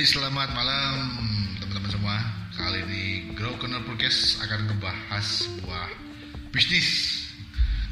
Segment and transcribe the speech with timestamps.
[0.00, 1.12] selamat malam
[1.60, 2.16] teman-teman semua.
[2.56, 5.92] Kali ini Grow Corner Podcast akan ngebahas sebuah
[6.48, 7.20] bisnis.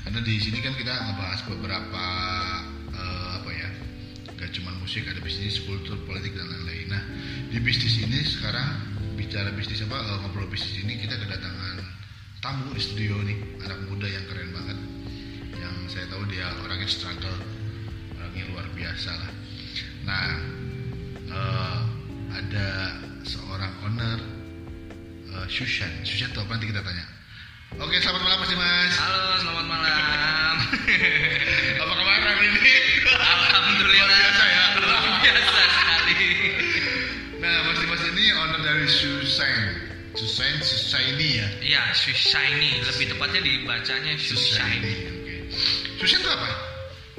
[0.09, 2.05] Karena di sini kan kita ngebahas beberapa
[2.97, 3.69] eh, apa ya,
[4.41, 6.89] gak cuma musik, ada bisnis, kultur, politik dan lain-lain.
[6.89, 7.03] Nah,
[7.53, 8.89] di bisnis ini sekarang
[9.21, 11.85] bicara bisnis apa, eh, ngobrol bisnis ini kita kedatangan
[12.41, 13.37] tamu di studio nih,
[13.69, 14.79] anak muda yang keren banget.
[15.61, 17.37] Yang saya tahu dia orangnya struggle,
[18.17, 19.33] orangnya luar biasa lah.
[20.09, 20.25] Nah,
[21.37, 21.98] eh,
[22.35, 24.19] ada seorang owner
[25.33, 25.91] eh, Shushan.
[26.05, 27.05] Shushan tuh apa nanti kita tanya.
[27.79, 28.93] Oke, selamat malam Mas Dimas.
[28.97, 30.55] Halo, selamat malam.
[31.85, 32.75] Apa kabar hari ini?
[33.13, 34.09] Alhamdulillah.
[34.09, 34.65] Luar biasa ya.
[34.81, 36.31] Luar biasa sekali.
[37.45, 39.61] Nah, Mas Dimas ini owner dari Shushan.
[40.17, 41.49] Shushan, Shushaini ya.
[41.61, 42.81] Iya, Shiny.
[42.89, 44.95] Lebih tepatnya dibacanya Shiny.
[45.13, 45.37] Oke.
[46.01, 46.49] Shushan itu apa?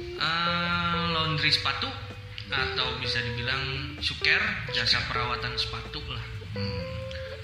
[0.02, 2.09] Eh, laundry sepatu
[2.50, 4.42] atau bisa dibilang suker,
[4.74, 6.24] jasa perawatan sepatu lah.
[6.58, 6.82] Hmm.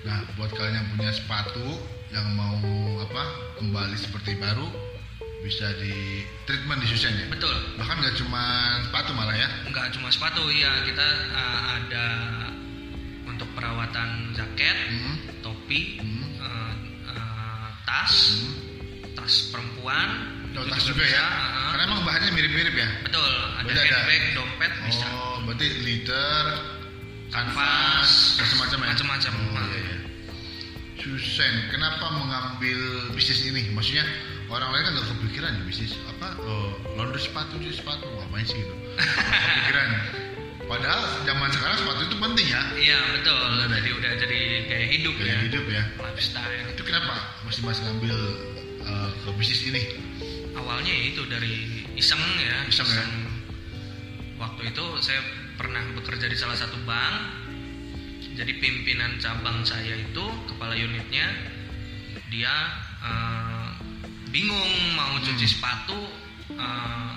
[0.07, 1.67] Nah, buat kalian yang punya sepatu
[2.15, 2.59] yang mau
[3.03, 3.23] apa
[3.59, 4.67] kembali seperti baru
[5.43, 7.27] bisa di treatment di Shushan ya.
[7.31, 7.55] Betul.
[7.79, 8.43] Bahkan nggak cuma
[8.87, 9.49] sepatu malah ya.
[9.67, 12.07] Enggak cuma sepatu, iya kita eh, ada
[13.27, 15.17] untuk perawatan jaket, Hmm.
[15.43, 16.27] topi, Hmm.
[16.43, 16.75] eh,
[17.15, 18.55] eh, tas, Hmm.
[19.15, 20.36] tas perempuan.
[20.57, 21.25] Oh, tas juga bisa, ya.
[21.25, 21.69] eh.
[21.71, 22.89] Karena emang bahannya mirip-mirip ya.
[23.05, 23.29] Betul,
[23.61, 25.07] ada ada- handbag, dompet bisa.
[25.13, 26.45] Oh, berarti liter,
[27.29, 28.87] Kanvas, macam-macam ya.
[28.95, 29.33] macam-macam.
[29.37, 29.97] Oh, iya, iya.
[30.97, 32.79] Susen, kenapa mengambil
[33.15, 33.71] bisnis ini?
[33.71, 34.03] Maksudnya
[34.49, 36.35] orang lain kan gak kepikiran ya bisnis apa?
[36.41, 38.75] Oh, laundry sepatu cuci sepatu ngapain sih gitu?
[38.75, 39.89] Nggak kepikiran.
[40.67, 42.63] Padahal zaman sekarang sepatu itu penting ya.
[42.75, 43.39] Iya betul.
[43.39, 45.39] Benar, Jadi udah jadi gaya hidup Gaya ya.
[45.47, 45.83] hidup ya.
[45.95, 46.67] Lifestyle.
[46.75, 47.13] Itu kenapa
[47.47, 48.17] masih mas ngambil
[48.83, 49.83] eh, ke bisnis ini?
[50.57, 51.55] Awalnya ya itu dari
[51.95, 52.65] iseng ya.
[52.67, 53.05] Iseng ya?
[54.37, 55.21] Waktu itu saya
[55.57, 57.17] pernah bekerja di salah satu bank.
[58.37, 61.25] Jadi pimpinan cabang saya itu kepala unitnya
[62.29, 62.53] dia
[63.01, 63.69] eh,
[64.29, 65.49] bingung mau cuci Hmm.
[65.49, 65.99] sepatu
[66.53, 67.13] eh,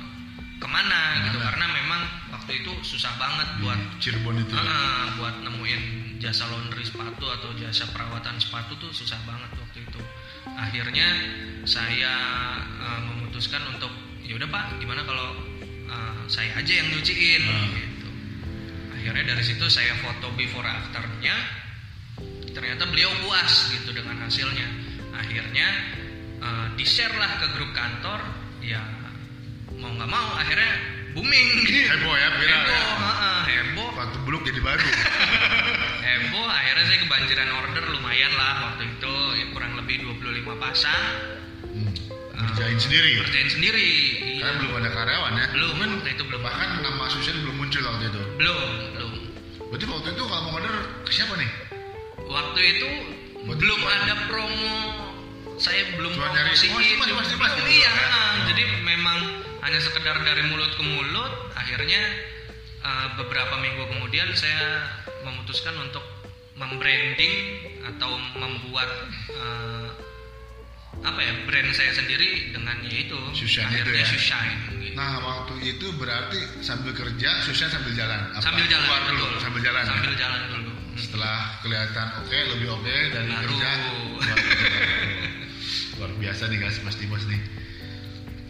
[0.55, 1.47] ke mana gitu Ke mana?
[1.51, 4.53] karena memang waktu itu susah banget buat Cirebon itu.
[4.55, 4.63] ya?
[4.63, 5.81] Ah, buat nemuin
[6.19, 10.01] jasa laundry sepatu atau jasa perawatan sepatu tuh susah banget waktu itu.
[10.51, 11.07] Akhirnya
[11.63, 12.13] saya
[12.67, 13.91] eh, memutuskan untuk
[14.27, 15.31] ya udah Pak, gimana kalau
[15.63, 17.67] eh, saya aja yang nyuciin Ah.
[17.71, 18.09] gitu.
[18.99, 21.35] Akhirnya dari situ saya foto before afternya.
[22.51, 24.67] Ternyata beliau puas gitu dengan hasilnya.
[25.15, 25.67] Akhirnya
[26.43, 28.19] eh, di-share lah ke grup kantor
[28.59, 28.83] ya
[29.79, 31.87] mau nggak mau akhirnya booming gitu.
[31.87, 33.31] Heboh ya, viral heboh, ya.
[33.47, 34.83] heboh Sepatu buluk jadi baru.
[36.11, 41.03] heboh akhirnya saya kebanjiran order lumayan lah waktu itu ya kurang lebih 25 pasang
[41.61, 41.91] Hmm.
[42.49, 43.19] Kerjain sendiri.
[43.19, 43.87] kerjain sendiri
[44.31, 44.41] iya.
[44.41, 45.45] Karena belum ada karyawan ya.
[45.51, 48.21] belum waktu itu belum Bahkan nama Susan belum muncul waktu itu.
[48.37, 48.59] belum
[48.89, 49.11] belum
[49.69, 51.49] Berarti waktu itu kalau mau order ke siapa nih?
[52.21, 52.89] waktu itu
[53.39, 54.75] Berarti belum cuma- ada promo
[55.57, 58.07] saya belum Cuma nyari, promosiin "Oh, Mas, Mas, Mas," Belum, gitu iya kan?
[58.07, 58.33] Oh.
[58.47, 59.17] jadi memang
[59.59, 62.01] hanya sekedar dari mulut ke mulut akhirnya
[62.79, 64.87] eh, beberapa minggu kemudian saya
[65.21, 66.03] memutuskan untuk
[66.55, 67.33] membranding
[67.87, 68.89] atau membuat
[69.31, 69.87] eh,
[70.99, 74.07] apa ya brand saya sendiri dengan yaitu Shushan itu akhirnya ya?
[74.11, 74.95] Shushan gitu.
[74.99, 78.19] Nah waktu itu berarti sambil kerja, Susan sambil jalan.
[78.35, 78.43] Apa?
[78.43, 79.39] sambil jalan Keluar dulu, betul.
[79.39, 79.79] sambil jalan.
[79.79, 79.89] ya?
[79.89, 83.47] sambil jalan dulu Setelah kelihatan oke, lebih oke dari Baru.
[83.55, 83.71] kerja.
[85.95, 87.39] Luar, biasa nih guys, Mas Dimas nih.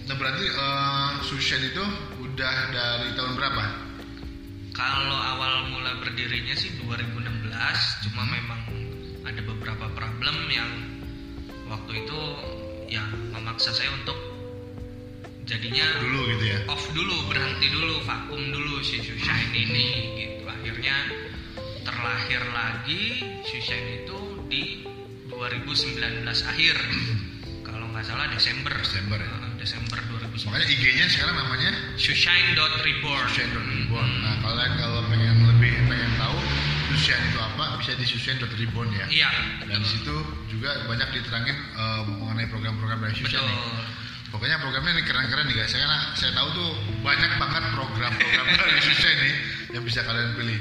[0.09, 1.83] Nah berarti eh, Susan itu
[2.19, 3.63] udah dari tahun berapa?
[4.73, 5.17] Kalau
[5.69, 8.61] mula berdirinya sih 2016, cuma memang
[9.25, 10.69] ada beberapa problem yang
[11.69, 12.19] waktu itu
[12.89, 14.17] ya memaksa saya untuk
[15.45, 16.59] jadinya Dulu gitu ya.
[16.69, 19.87] off dulu, berhenti dulu, vakum dulu si Shine ini
[20.17, 20.43] gitu.
[20.49, 20.95] Akhirnya
[21.85, 23.01] terlahir lagi
[23.45, 24.19] Shine itu
[24.49, 24.63] di
[25.29, 26.75] 2019 akhir.
[27.65, 28.73] Kalau nggak salah Desember.
[28.81, 29.48] Desember ya.
[29.59, 30.47] Desember 2019.
[30.49, 33.25] Makanya IG-nya sekarang namanya Shine.reborn.
[33.27, 34.09] Susan.reborn.
[34.23, 36.37] Nah kalian kalau pengen lebih pengen tahu
[36.95, 39.05] Susan itu apa, bisa di Susan.reborn ya.
[39.11, 39.29] Iya.
[39.67, 40.15] Dan di situ
[40.49, 43.51] juga banyak diterangin eh, mengenai program-program dari Susan Betul.
[43.51, 43.59] nih.
[44.29, 45.73] Pokoknya programnya ini keren-keren nih guys.
[45.73, 46.69] Karena saya tahu tuh
[47.03, 49.35] banyak banget program-program dari Susan nih
[49.75, 50.59] yang bisa kalian pilih.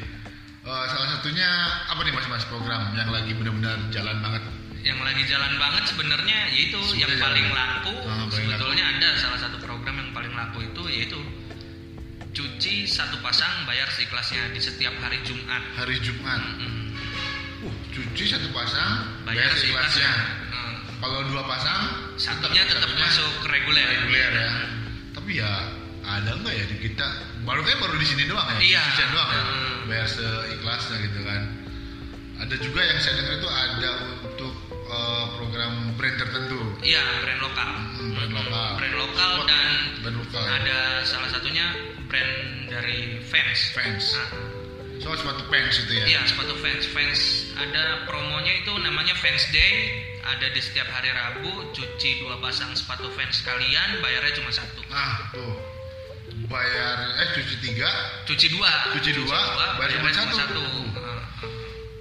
[0.69, 1.49] Eh, salah satunya
[1.89, 4.43] apa nih mas-mas program yang lagi benar-benar jalan banget?
[4.83, 9.39] Yang lagi jalan banget sebenarnya yaitu Sebenarnya yang jalan paling laku Ah, sebetulnya ada salah
[9.41, 11.19] satu program yang paling laku itu yaitu
[12.33, 16.41] cuci satu pasang bayar seikhlasnya di setiap hari Jumat Hari Jumat.
[16.63, 16.87] Mm,
[17.59, 20.47] Uh, cuci satu pasang, bayar bayar seikhlasnya seikhlasnya.
[20.47, 20.75] Mm.
[21.03, 21.81] Kalau dua pasang,
[22.15, 24.51] satunya tetap satunya masuk reguler reguler ya.
[25.11, 25.53] Tapi ya
[26.07, 27.07] ada nggak ya di kita
[27.43, 28.83] baru kayak baru di sini doang ya Iya.
[28.95, 29.79] di doang ya Hmm.
[29.91, 31.43] bayar seikhlasnya gitu kan
[32.39, 33.91] ada juga yang saya dengar itu ada
[34.89, 37.71] eh, program brand tertentu Iya, brand lokal.
[37.99, 38.71] Hmm, brand lokal.
[38.81, 39.69] Brand lokal Spot dan
[40.01, 41.67] brand lokal ada salah satunya
[42.09, 42.33] brand
[42.69, 43.61] dari fans.
[43.77, 44.31] fans Nah,
[44.99, 46.85] so sepatu pants itu ya Iya, sepatu fans.
[46.91, 47.21] Fans
[47.55, 49.73] ada promonya itu namanya Fans Day.
[50.29, 54.85] Ada di setiap hari Rabu, cuci dua pasang sepatu fans kalian, bayarnya cuma satu.
[54.93, 55.57] nah tuh
[56.53, 57.89] bayar eh cuci tiga
[58.29, 58.69] Cuci dua.
[58.93, 59.39] Cuci dua,
[59.81, 60.63] bayar cuma bayarnya satu.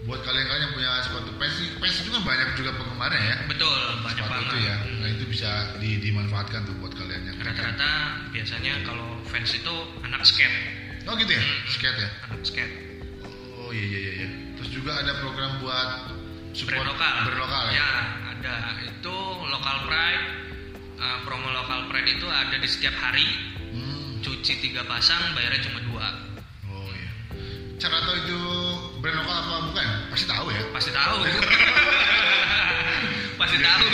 [0.08, 4.24] Buat kalian-kalian yang punya sepatu pants pants itu kan banyak juga penggemarnya ya Betul, banyak
[4.24, 4.48] sepatu banget.
[4.48, 7.92] itu ya nah itu bisa di, dimanfaatkan tuh buat kalian yang Rata-rata
[8.32, 10.56] biasanya kalau fans itu anak skate,
[11.04, 11.60] oh gitu ya Hmm.
[11.68, 12.74] skate ya anak skate.
[13.60, 14.28] oh iya iya iya iya.
[14.56, 15.90] terus juga ada program buat
[16.56, 17.14] support brand lokal.
[17.28, 17.90] brand lokal ya, Ya,
[18.32, 18.56] ada.
[18.88, 20.26] Itu local pride.
[20.98, 23.28] eh, promo local pride itu ada di setiap hari.
[23.70, 24.18] Hmm.
[24.18, 26.08] Cuci tiga pasang, bayarnya cuma dua.
[26.66, 27.12] oh iya
[27.78, 28.40] cara tahu itu
[28.98, 31.18] brand lokal apa bukan pasti tahu ya Pasti tahu.
[33.38, 33.86] Pasti tahu.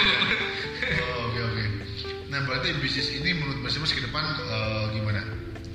[1.04, 1.64] oh, oke oke
[2.28, 5.22] nah berarti bisnis ini menurut Mas Dimas ke depan eh, gimana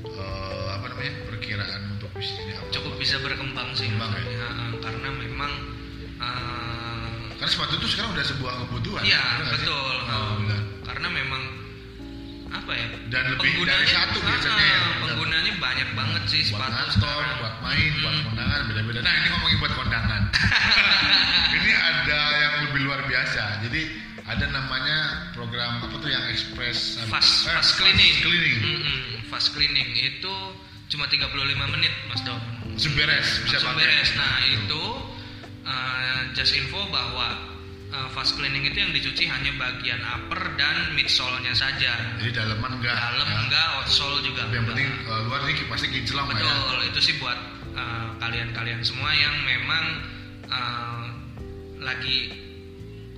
[0.08, 3.86] Eh, apa namanya perkiraan untuk bisnis ini apa Cukup bisa berkembang sih.
[3.86, 4.22] Berkembang ya?
[4.34, 4.48] Ya,
[4.80, 5.52] karena memang
[6.18, 9.94] eh, karena sepatu itu sekarang udah sebuah kebutuhan Iya, betul.
[10.02, 10.60] oh, benar.
[10.82, 11.42] karena memang
[12.48, 12.86] apa ya?
[13.12, 14.78] Dan lebih dari satu biasanya ya.
[14.80, 18.98] ah, penggunanya banyak banget sih buat sepatu ngantor, buat main, buat kondangan, beda-beda.
[19.04, 20.22] Nah ini ngomongin buat kondangan.
[21.60, 23.42] ini ada yang lebih luar biasa.
[23.68, 23.80] Jadi
[24.28, 24.98] ada namanya
[25.32, 28.14] program apa tuh yang express fast eh, fast cleaning.
[28.20, 28.56] cleaning.
[28.60, 29.00] Mm-mm,
[29.32, 30.34] fast cleaning itu
[30.88, 31.32] cuma 35
[31.76, 32.40] menit Mas Don.
[32.64, 34.08] Langsung beres, bisa Langsung beres.
[34.16, 34.82] Nah, itu
[35.68, 37.57] uh, just info bahwa
[37.92, 41.92] uh, fast cleaning itu yang dicuci hanya bagian upper dan midsole-nya saja.
[42.20, 42.96] Jadi daleman enggak.
[42.96, 43.36] Dalam ya.
[43.46, 44.76] enggak, outsole juga Tapi yang enggak.
[44.76, 46.44] penting eh, luar ini pasti kinclong lah ya.
[46.44, 47.38] Betul, itu sih buat
[47.76, 49.84] uh, kalian-kalian semua yang memang
[50.48, 51.06] uh,
[51.80, 52.18] lagi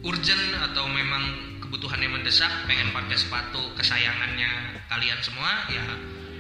[0.07, 1.23] urgent atau memang
[1.61, 5.85] kebutuhannya mendesak, pengen pakai sepatu kesayangannya kalian semua, ya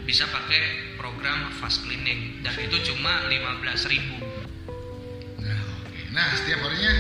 [0.02, 4.10] bisa pakai program fast cleaning dan itu cuma 15.000
[5.38, 6.00] Nah, oke.
[6.10, 6.92] Nah, setiap harinya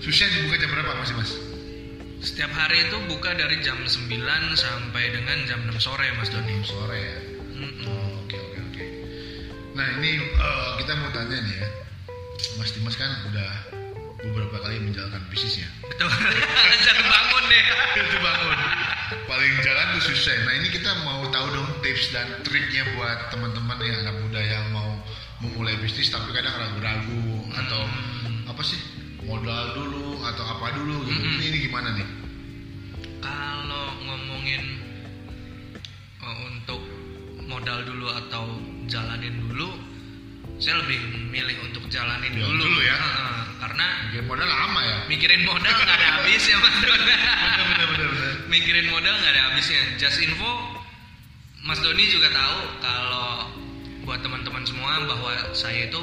[0.00, 1.32] susah dibuka jam berapa masih mas?
[2.20, 4.12] Setiap hari itu buka dari jam 9
[4.52, 6.60] sampai dengan jam 6 sore Mas Doni.
[6.68, 7.18] Sore ya.
[7.88, 8.84] Oh, Oke oke oke.
[9.72, 11.68] Nah ini eh, kita mau tanya nih ya,
[12.60, 13.50] Mas Dimas kan udah
[14.20, 15.68] beberapa kali menjalankan bisnisnya.
[15.88, 16.12] Betul.
[16.84, 17.64] Jangan bangun deh.
[18.04, 18.58] Itu bangun.
[19.24, 20.36] Paling jalan tuh susah.
[20.44, 24.64] Nah ini kita mau tahu dong tips dan triknya buat teman-teman yang anak muda yang
[24.76, 25.00] mau
[25.40, 27.80] memulai bisnis tapi kadang ragu-ragu atau
[28.44, 28.76] apa sih
[29.24, 31.20] modal dulu atau apa dulu gitu.
[31.20, 31.36] Mm-mm.
[31.38, 32.08] Ini, ini gimana nih?
[33.20, 34.62] Kalau ngomongin
[36.20, 36.80] uh, untuk
[37.44, 38.44] modal dulu atau
[38.88, 39.68] jalanin dulu,
[40.56, 42.96] saya lebih milih untuk jalanin Jalan dulu, dulu ya.
[42.96, 44.96] Heeh, karena Bikin modal lama ya.
[45.06, 47.18] mikirin modal nggak ada habis ya Mas bener.
[48.48, 49.80] mikirin modal nggak ada habisnya.
[49.96, 50.50] Just info,
[51.62, 53.28] Mas Doni juga tahu kalau
[54.02, 56.00] buat teman-teman semua bahwa saya itu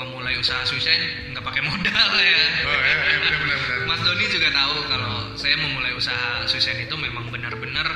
[0.00, 2.42] memulai usaha suicide nggak pakai modal ya.
[2.64, 3.78] Oh ya, ya bener bener bener.
[3.84, 7.86] Mas Doni juga tahu kalau saya memulai usaha suicide itu memang benar-benar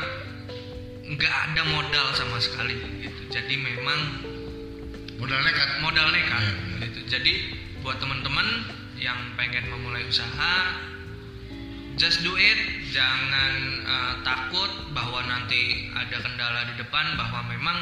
[1.04, 3.22] nggak ada modal sama sekali gitu.
[3.32, 4.00] Jadi memang
[5.14, 5.68] Modal nekat.
[5.80, 6.84] modal nekat benar.
[6.84, 7.00] gitu.
[7.08, 7.32] Jadi
[7.80, 8.44] buat teman-teman
[9.00, 10.54] yang pengen memulai usaha
[11.96, 12.58] just do it,
[12.90, 13.52] jangan
[13.86, 17.78] eh, takut bahwa nanti ada kendala di depan bahwa memang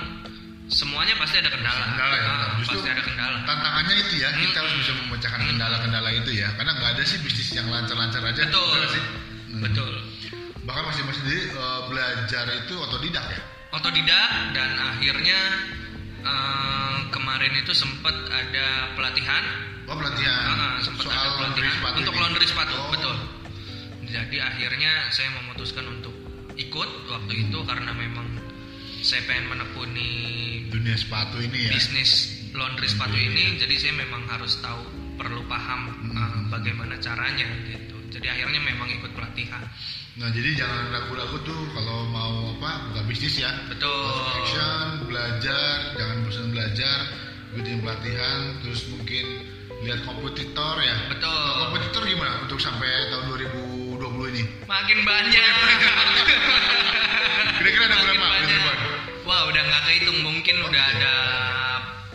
[0.73, 1.85] semuanya pasti ada kendala.
[1.93, 2.27] Kendala ya.
[2.27, 3.37] Ah, Justru pasti ada kendala.
[3.45, 7.49] tantangannya itu ya kita harus bisa memecahkan kendala-kendala itu ya karena nggak ada sih bisnis
[7.53, 8.67] yang lancar-lancar aja Betul.
[8.73, 9.05] nggak sih
[9.53, 9.61] Hmm.
[9.61, 9.93] Betul.
[10.65, 15.41] bahkan masih masih sendiri eh, belajar itu otodidak ya otodidak dan akhirnya
[16.23, 19.45] eh, kemarin itu sempat ada pelatihan
[19.85, 22.89] oh pelatihan Ah, sempat soal ada laundry pelatihan sepatu untuk laundry sepatu Oh.
[22.89, 23.17] betul
[24.03, 26.15] jadi akhirnya saya memutuskan untuk
[26.55, 28.32] ikut waktu itu karena memang
[29.03, 30.09] saya pengen menekuni
[30.71, 31.73] dunia sepatu ini ya.
[31.75, 32.11] bisnis
[32.55, 34.83] laundry sepatu ini jadi saya memang harus tahu
[35.13, 36.17] perlu paham Hmm.
[36.17, 37.95] eh, bagaimana caranya gitu.
[38.11, 39.65] Jadi akhirnya memang ikut pelatihan.
[40.21, 43.49] Nah jadi jangan ragu-ragu tuh kalau mau apa buka bisnis ya.
[43.67, 44.13] Betul.
[44.37, 46.97] Action belajar jangan bosan belajar
[47.53, 49.25] ikutin pelatihan terus mungkin
[49.81, 50.97] lihat kompetitor ya.
[51.09, 51.33] Betul.
[51.33, 54.43] Kalau kompetitor gimana untuk sampai tahun 2020 ini?
[54.69, 55.53] Makin banyak
[57.63, 58.61] kira-kira ada berapa banyak.
[59.23, 60.99] Wah udah nggak kehitung mungkin Oh, udah iya.
[60.99, 61.15] ada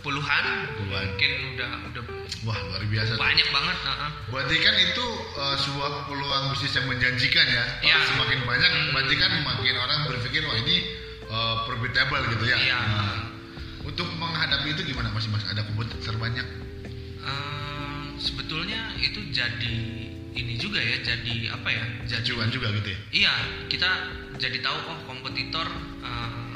[0.03, 1.03] puluhan, Puluhan.
[1.07, 2.03] mungkin udah udah
[2.43, 3.19] wah luar biasa tuh.
[3.19, 3.77] banyak banget.
[3.79, 4.11] uh-uh.
[4.27, 5.05] Berarti kan itu
[5.39, 7.63] uh, sebuah peluang bisnis yang menjanjikan ya.
[7.79, 7.95] Iya.
[8.11, 8.91] Semakin banyak, Hmm.
[8.91, 10.75] berarti kan makin orang berpikir wah ini
[11.31, 12.57] uh, profitable gitu ya.
[12.59, 12.77] Iya.
[12.77, 13.15] Nah,
[13.87, 15.47] untuk menghadapi itu gimana masih mas?
[15.47, 16.43] Ada kompetitor banyak.
[17.23, 19.75] Eh, sebetulnya itu jadi
[20.37, 22.99] ini juga ya jadi apa ya jadi juga gitu ya.
[23.09, 23.33] iya
[23.67, 23.89] kita
[24.37, 25.67] jadi tahu oh kompetitor
[25.99, 26.53] eh,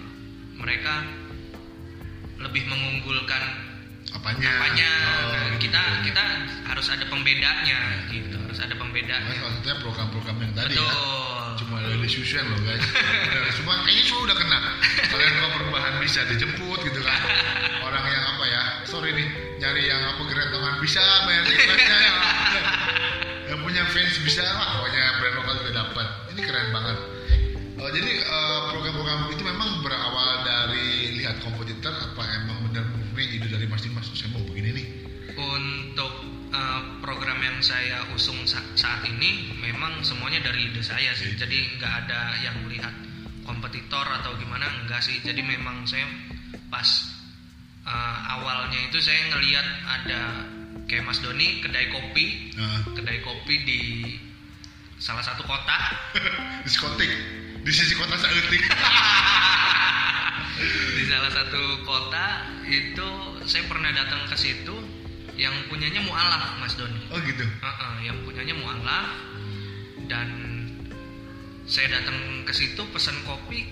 [0.56, 1.06] mereka
[2.38, 3.44] lebih mengunggulkan
[4.12, 4.50] Apanya?
[4.60, 5.70] apanya Oh, Nah, gitu.
[5.70, 6.24] kita kita
[6.68, 10.82] harus ada pembedanya gitu harus ada pembedanya satunya program-program yang tadi ya.
[10.82, 12.82] betul Cuma dari Susan loh guys.
[13.60, 14.60] Semua kayaknya semua udah kena.
[15.14, 17.22] Kalian kalau perubahan bisa dijemput gitu kan.
[17.86, 18.62] Orang yang apa ya?
[18.90, 19.28] Sorry nih,
[19.62, 21.62] nyari yang apa geretongan bisa bayar yang,
[23.54, 24.82] yang punya fans bisa lah.
[24.82, 26.08] Pokoknya brand lokal juga dapat.
[26.34, 26.98] Ini keren banget.
[27.92, 33.68] Jadi eh, program-program itu memang berawal dari lihat kompetitor apa emang benar murni ide dari
[33.68, 34.88] Mas Dimas saya mau begini nih.
[35.36, 36.14] Untuk
[36.56, 41.36] eh, program yang saya usung sa- saat ini memang semuanya dari ide saya sih.
[41.36, 42.96] Jadi nggak ada yang melihat
[43.44, 45.20] kompetitor atau gimana enggak sih.
[45.20, 46.08] Jadi memang saya
[46.72, 46.88] pas
[47.84, 50.22] eh, awalnya itu saya ngelihat ada
[50.88, 52.56] kayak Mas Doni kedai kopi.
[52.56, 53.80] Nah, kedai kopi di
[54.96, 55.78] salah satu kota.
[56.64, 58.62] Diskotik di sisi kota Saeutik
[60.98, 62.26] di salah satu kota
[62.68, 63.08] itu
[63.46, 64.76] saya pernah datang ke situ
[65.36, 67.02] yang punyanya mualaf Mas Doni.
[67.10, 67.42] Oh gitu?
[67.42, 69.10] Heeh, yang punyanya mualaf
[70.06, 70.28] dan
[71.66, 73.66] saya datang ke situ pesan kopi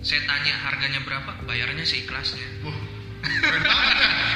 [0.00, 2.46] saya tanya harganya berapa bayarnya seikhlasnya.
[2.64, 2.72] Wah,
[3.52, 3.60] kan?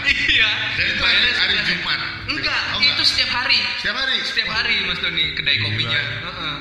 [0.04, 0.50] Iya.
[0.76, 2.00] Dan itu hari, hari Jumat.
[2.28, 3.56] enggak, Oh, itu setiap hari.
[3.80, 4.16] Setiap hari.
[4.28, 5.64] setiap hari Mas Doni kedai Gila.
[5.72, 6.02] kopinya.
[6.04, 6.56] Heeh.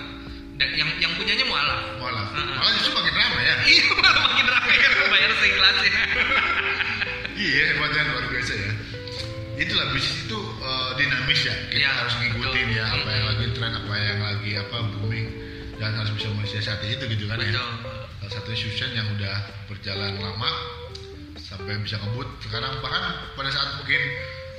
[0.74, 2.56] Yang yang punyanya mualaf Malah, Heeh.
[2.56, 3.56] malah justru makin ramai ya.
[3.74, 5.92] iya malah makin ramai kan bayar seikhlasnya
[7.34, 8.72] Iya, hebatnya luar biasa ya.
[9.58, 11.56] Itulah bisnis itu eh, dinamis ya.
[11.68, 12.78] Kita Iya, harus ngikutin betul.
[12.78, 15.28] ya apa yang lagi tren, apa yang lagi apa booming
[15.76, 17.52] dan harus bisa mensiasati itu gitu kan ya.
[17.52, 17.68] betul
[18.24, 19.36] Salah satunya Susan yang udah
[19.68, 20.52] berjalan lama
[21.36, 22.28] sampai bisa ngebut.
[22.40, 23.04] Sekarang bahkan
[23.36, 24.00] pada saat mungkin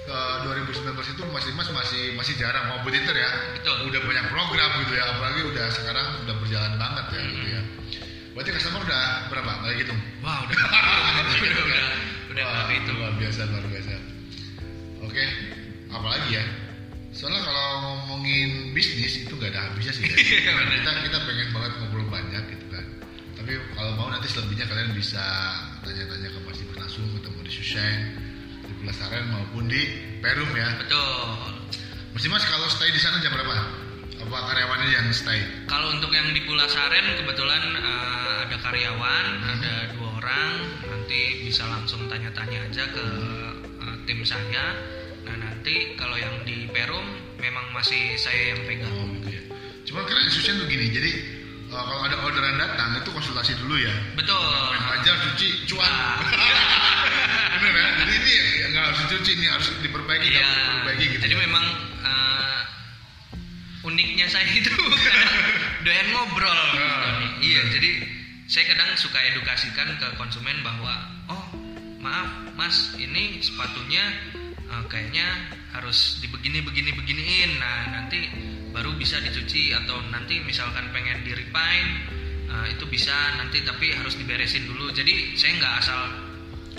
[0.05, 3.31] eh, 2019 itu Mas Dimas masih masih jarang kompetitor ya.
[3.57, 3.89] Betul.
[3.89, 7.61] Udah banyak program gitu ya, apalagi udah sekarang udah berjalan banget ya gitu ya.
[8.35, 9.51] Berarti customer udah berapa?
[9.63, 9.95] Nggak gitu?
[10.21, 11.25] Wah udah udah
[11.65, 11.83] udah
[12.35, 12.91] udah Wah, itu.
[12.91, 13.93] luar biasa luar biasa.
[15.07, 15.25] Oke,
[15.89, 16.45] apalagi ya?
[17.15, 20.03] Soalnya kalau ngomongin bisnis itu nggak ada habisnya sih.
[20.03, 20.17] Ya.
[20.35, 22.85] Iya, Nah, kita kita pengen banget ngobrol banyak gitu kan.
[23.39, 25.23] Tapi kalau mau nanti selebihnya kalian bisa
[25.87, 27.95] tanya-tanya ke Mas Dimas langsung ketemu di Susen,
[28.85, 29.81] Pelasaran maupun di
[30.21, 30.77] Perum ya.
[30.77, 31.57] Betul.
[32.13, 33.57] Mas Dimas kalau stay di sana jam berapa?
[34.21, 35.41] Apa karyawannya yang stay?
[35.65, 40.53] Kalau untuk yang di Pulasaren kebetulan eh, ada karyawan, ada dua orang.
[40.85, 43.07] Nanti bisa langsung tanya-tanya aja ke
[43.81, 44.77] eh, tim saya.
[45.25, 47.09] Nah nanti kalau yang di Perum
[47.41, 48.93] memang masih saya yang pegang.
[48.93, 49.43] Oh, gitu ya.
[49.89, 51.11] Cuma keren Susen tuh gini, jadi
[51.75, 53.91] uh, kalau ada orderan datang itu konsultasi dulu ya.
[54.15, 54.39] Betul.
[54.95, 55.91] Ajar cuci cuan.
[55.91, 56.23] Nah,
[57.61, 57.89] Bener ya?
[58.05, 58.31] Jadi ini
[58.71, 60.47] nggak harus dicuci, ini harus diperbaiki, Iya.
[60.47, 61.23] diperbaiki gitu.
[61.27, 61.65] Jadi memang
[62.03, 62.61] eh,
[63.85, 64.71] uniknya saya itu
[65.85, 66.51] doyan ngobrol.
[66.51, 67.29] Ah, Doni.
[67.45, 67.73] Iya, benar.
[67.79, 67.91] jadi
[68.45, 70.93] saya kadang suka edukasikan ke konsumen bahwa
[71.33, 71.45] oh
[71.99, 74.05] maaf Mas ini sepatunya
[74.69, 75.27] eh, kayaknya
[75.75, 77.51] harus dibegini begini beginiin.
[77.59, 77.84] Nah
[79.05, 81.91] bisa dicuci atau nanti misalkan pengen di refine
[82.49, 84.89] eh, itu bisa nanti tapi harus diberesin dulu.
[84.91, 86.01] Jadi saya nggak asal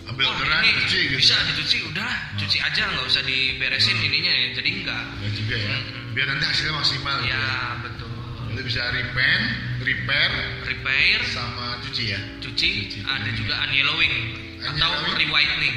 [0.05, 1.17] ambil "Oh, ini cuci gitu.
[1.17, 1.44] bisa ya.
[1.50, 5.75] dicuci udah cuci aja nggak usah diberesin ininya ya jadi enggak Ya juga ya.
[5.75, 6.13] Mm-mm.
[6.13, 7.17] Biar nanti hasilnya maksimal.
[7.22, 7.46] gitu ya
[7.82, 8.10] betul
[8.46, 9.46] Jadi bisa repaint,
[9.82, 10.32] repair,
[10.63, 12.20] repair sama cuci ya.
[12.38, 13.00] cuci, Cuci.
[13.03, 14.15] ada juga unyellowing
[14.62, 15.17] atau Unyellowing?
[15.20, 15.75] rewhitening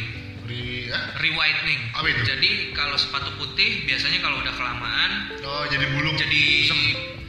[0.91, 1.13] Ah?
[1.17, 2.23] rewhitening Apa itu?
[2.25, 5.11] jadi kalau sepatu putih biasanya kalau udah kelamaan
[5.43, 6.13] Oh jadi bulu.
[6.15, 6.81] jadi Kusam.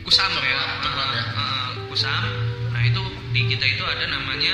[0.03, 1.23] kusam ya Coklat, ya.
[1.23, 2.23] Uh, uh, kusam
[2.69, 4.53] nah itu di kita itu ada namanya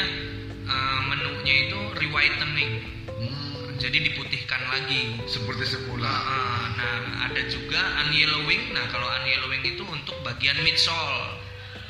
[0.66, 2.74] uh, menunya itu rewhitening
[3.16, 6.04] Hmm, jadi diputihkan lagi seperti semula.
[6.04, 6.96] Ah, nah
[7.26, 8.76] ada juga unyellowing.
[8.76, 11.40] Nah kalau unyellowing itu untuk bagian midsole.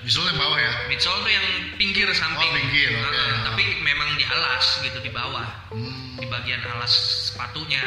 [0.05, 0.71] Misalnya yang bawah ya.
[0.85, 1.47] Midsole tuh yang
[1.81, 2.45] pinggir samping.
[2.45, 3.09] Oh, pinggir, oke.
[3.17, 6.93] Ah, tapi memang di alas gitu di bawah, Hmm, di bagian alas
[7.33, 7.81] sepatunya.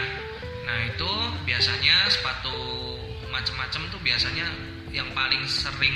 [0.66, 1.10] Nah itu
[1.46, 2.52] biasanya sepatu
[3.30, 4.50] macem-macem tuh biasanya
[4.90, 5.94] yang paling sering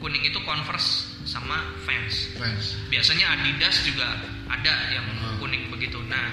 [0.00, 2.32] kuning itu Converse sama Vans.
[2.40, 2.64] fans.
[2.88, 4.08] Biasanya Adidas juga
[4.48, 5.36] ada yang Hmm.
[5.36, 6.00] kuning begitu.
[6.08, 6.32] Nah,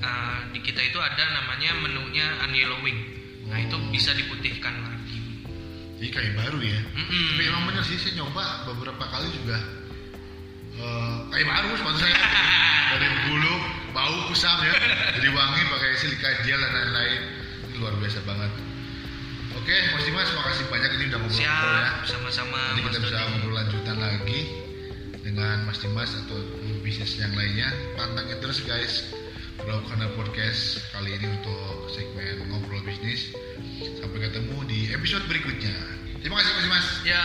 [0.00, 2.98] uh, di kita itu ada namanya menunya unyellowing.
[3.50, 4.95] Nah, itu bisa diputihkan.
[5.96, 6.80] Jadi kayak baru ya.
[6.92, 7.24] Mm-mm.
[7.32, 9.56] Tapi emang bener sih saya nyoba beberapa kali juga.
[10.76, 12.16] Eh, kayak baru sepatu saya.
[12.92, 13.54] Dari bulu
[13.96, 14.76] bau kusam ya.
[15.16, 17.20] Jadi wangi pakai silika gel dan lain-lain.
[17.72, 18.52] Ini luar biasa banget.
[19.56, 20.90] Oke Mas Dimas makasih banyak.
[21.00, 21.90] Ini udah ngobrol-ngobrol ya.
[22.04, 24.40] sama-sama nanti kita bisa ngobrol lanjutan lagi
[25.24, 26.38] dengan Mas Dimas atau
[26.84, 27.72] bisnis yang lainnya.
[27.96, 29.16] Pantengin terus guys
[29.64, 33.32] Corner Podcast kali ini untuk segmen ngobrol bisnis.
[33.96, 35.72] Sampai ketemu di episode berikutnya.
[36.20, 37.24] Terima kasih mas mas Ya